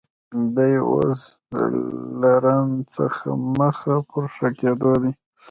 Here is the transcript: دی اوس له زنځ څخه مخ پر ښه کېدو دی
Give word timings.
دی 0.55 0.73
اوس 0.91 1.21
له 2.19 2.31
زنځ 2.43 2.71
څخه 2.97 3.27
مخ 3.57 3.77
پر 4.09 4.25
ښه 4.35 4.47
کېدو 4.59 4.93
دی 5.01 5.11